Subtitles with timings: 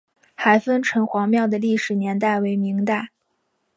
[0.33, 3.11] 海丰城隍庙的历史年代为明代。